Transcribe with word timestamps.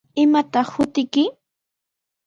¿Imataq 0.23 0.67
shutiyki? 0.73 1.23